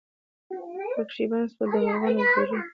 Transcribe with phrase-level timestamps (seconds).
[0.95, 2.65] پکښي بند سول د مرغانو وزرونه